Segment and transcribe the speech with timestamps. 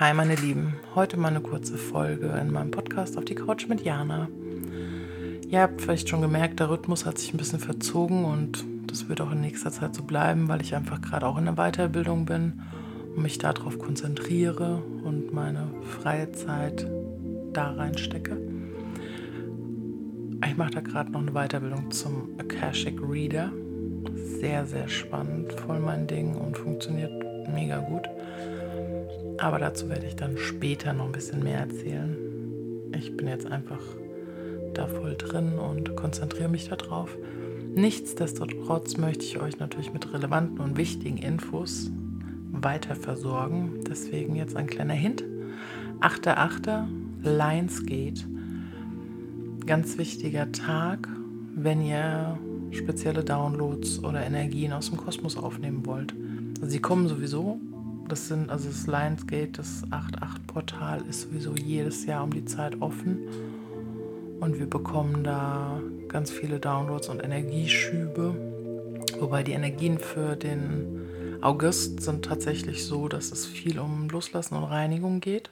[0.00, 3.82] Hi meine Lieben, heute mal eine kurze Folge in meinem Podcast auf die Couch mit
[3.82, 4.26] Jana.
[5.48, 9.20] Ihr habt vielleicht schon gemerkt, der Rhythmus hat sich ein bisschen verzogen und das wird
[9.20, 12.60] auch in nächster Zeit so bleiben, weil ich einfach gerade auch in der Weiterbildung bin
[13.14, 16.90] und mich darauf konzentriere und meine freie Zeit
[17.52, 18.36] da reinstecke.
[20.44, 23.52] Ich mache da gerade noch eine Weiterbildung zum Akashic Reader.
[24.40, 27.12] Sehr, sehr spannend, voll mein Ding und funktioniert
[27.54, 28.08] mega gut.
[29.38, 32.16] Aber dazu werde ich dann später noch ein bisschen mehr erzählen.
[32.92, 33.80] Ich bin jetzt einfach
[34.74, 37.16] da voll drin und konzentriere mich darauf.
[37.74, 41.90] Nichtsdestotrotz möchte ich euch natürlich mit relevanten und wichtigen Infos
[42.52, 43.80] weiter versorgen.
[43.88, 45.24] Deswegen jetzt ein kleiner Hint.
[46.00, 46.86] 8.8.
[47.22, 48.26] Lionsgate.
[49.66, 51.08] Ganz wichtiger Tag,
[51.54, 52.38] wenn ihr
[52.70, 56.14] spezielle Downloads oder Energien aus dem Kosmos aufnehmen wollt.
[56.60, 57.58] Also sie kommen sowieso
[58.08, 63.18] das sind, also das Lionsgate, das 8.8-Portal ist sowieso jedes Jahr um die Zeit offen.
[64.40, 68.34] Und wir bekommen da ganz viele Downloads und Energieschübe.
[69.18, 74.64] Wobei die Energien für den August sind tatsächlich so, dass es viel um Loslassen und
[74.64, 75.50] Reinigung geht.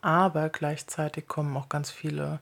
[0.00, 2.40] Aber gleichzeitig kommen auch ganz viele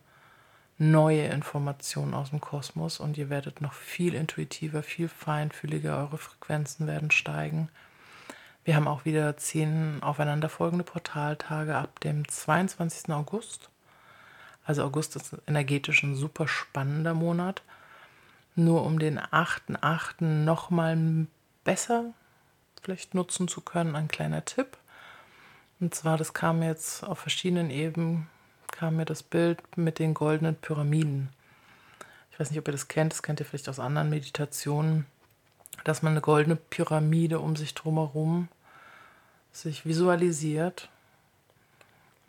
[0.79, 6.87] neue Informationen aus dem Kosmos und ihr werdet noch viel intuitiver, viel feinfühliger, eure Frequenzen
[6.87, 7.69] werden steigen.
[8.67, 13.11] Wir haben auch wieder zehn aufeinanderfolgende Portaltage ab dem 22.
[13.11, 13.71] August.
[14.65, 17.63] Also August ist energetisch ein super spannender Monat.
[18.57, 20.25] Nur um den 8.8.
[20.25, 21.29] nochmal
[21.63, 22.07] besser
[22.83, 24.77] vielleicht nutzen zu können, ein kleiner Tipp.
[25.79, 28.27] Und zwar, das kam jetzt auf verschiedenen Ebenen,
[28.73, 31.29] kam mir das Bild mit den goldenen Pyramiden.
[32.33, 35.07] Ich weiß nicht, ob ihr das kennt, das kennt ihr vielleicht aus anderen Meditationen,
[35.85, 38.49] dass man eine goldene Pyramide um sich drumherum
[39.63, 40.89] sich visualisiert.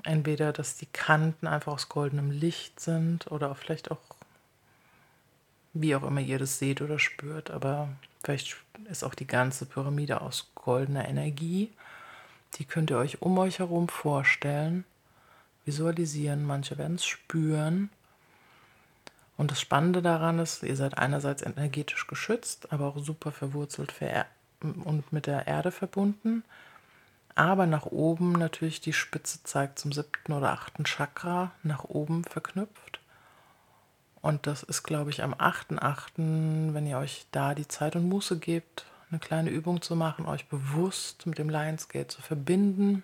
[0.04, 4.00] Entweder, dass die Kanten einfach aus goldenem Licht sind oder vielleicht auch,
[5.74, 7.90] wie auch immer ihr das seht oder spürt, aber
[8.24, 8.56] vielleicht
[8.90, 11.72] ist auch die ganze Pyramide aus goldener Energie.
[12.56, 14.86] Die könnt ihr euch um euch herum vorstellen,
[15.66, 16.46] visualisieren.
[16.46, 17.90] Manche werden es spüren.
[19.36, 23.94] Und das Spannende daran ist, ihr seid einerseits energetisch geschützt, aber auch super verwurzelt
[24.62, 26.44] und mit der Erde verbunden
[27.38, 33.00] aber nach oben natürlich die Spitze zeigt zum siebten oder achten Chakra nach oben verknüpft.
[34.22, 38.40] Und das ist, glaube ich, am 8.8., wenn ihr euch da die Zeit und Muße
[38.40, 43.04] gebt, eine kleine Übung zu machen, euch bewusst mit dem Lionsgate zu verbinden.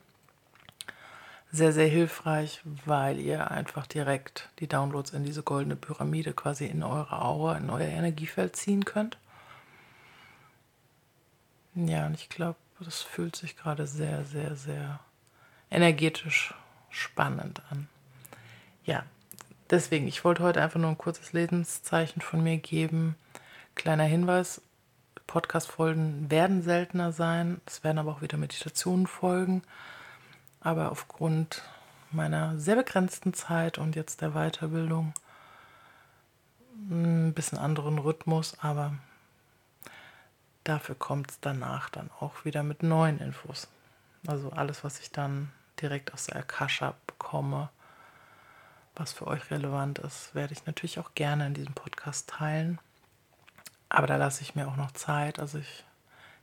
[1.52, 6.82] Sehr, sehr hilfreich, weil ihr einfach direkt die Downloads in diese goldene Pyramide quasi in
[6.82, 9.18] eure Aura, in euer Energiefeld ziehen könnt.
[11.76, 15.00] Ja, und ich glaube, das fühlt sich gerade sehr, sehr, sehr
[15.72, 16.54] energetisch
[16.90, 17.88] spannend an.
[18.86, 19.04] Ja,
[19.70, 23.16] deswegen, ich wollte heute einfach nur ein kurzes Lebenszeichen von mir geben.
[23.76, 24.62] Kleiner Hinweis,
[25.26, 27.62] Podcast-Folgen werden seltener sein.
[27.66, 29.64] Es werden aber auch wieder Meditationen folgen.
[30.62, 31.64] Aber aufgrund
[32.12, 35.14] meiner sehr begrenzten Zeit und jetzt der Weiterbildung
[36.90, 38.94] ein bisschen anderen Rhythmus, aber
[40.64, 43.68] dafür kommt es danach dann auch wieder mit neuen Infos.
[44.28, 45.52] Also alles, was ich dann
[45.82, 47.70] direkt aus der Akasha bekomme,
[48.96, 52.80] was für euch relevant ist, werde ich natürlich auch gerne in diesem Podcast teilen.
[53.90, 55.40] Aber da lasse ich mir auch noch Zeit.
[55.40, 55.84] Also ich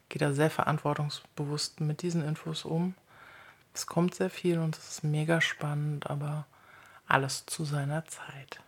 [0.08, 2.94] gehe da sehr verantwortungsbewusst mit diesen Infos um.
[3.72, 6.47] Es kommt sehr viel und es ist mega spannend, aber
[7.06, 8.60] alles zu seiner Zeit.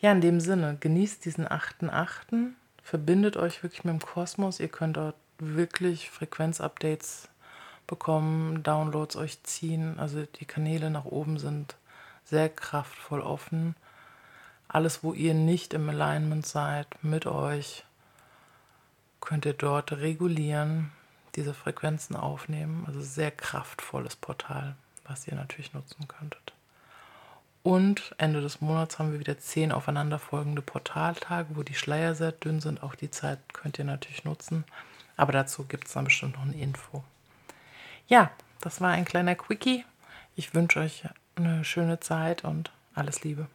[0.00, 4.60] Ja, in dem Sinne, genießt diesen 8.8 verbindet euch wirklich mit dem Kosmos.
[4.60, 7.28] Ihr könnt dort wirklich Frequenzupdates
[7.86, 9.98] bekommen, Downloads euch ziehen.
[9.98, 11.76] Also die Kanäle nach oben sind
[12.24, 13.76] sehr kraftvoll offen.
[14.68, 17.84] Alles, wo ihr nicht im Alignment seid mit euch,
[19.20, 20.90] könnt ihr dort regulieren,
[21.34, 22.84] diese Frequenzen aufnehmen.
[22.86, 26.54] Also sehr kraftvolles Portal, was ihr natürlich nutzen könntet.
[27.62, 32.60] Und Ende des Monats haben wir wieder zehn aufeinanderfolgende Portaltage, wo die Schleier sehr dünn
[32.60, 32.82] sind.
[32.82, 34.64] Auch die Zeit könnt ihr natürlich nutzen.
[35.16, 37.04] Aber dazu gibt es dann bestimmt noch eine Info.
[38.08, 38.30] Ja,
[38.60, 39.84] das war ein kleiner Quickie.
[40.34, 41.04] Ich wünsche euch
[41.36, 43.46] eine schöne Zeit und alles Liebe.